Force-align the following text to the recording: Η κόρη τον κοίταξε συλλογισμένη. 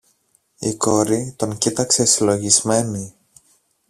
Η 0.59 0.75
κόρη 0.75 1.33
τον 1.37 1.57
κοίταξε 1.57 2.05
συλλογισμένη. 2.05 3.13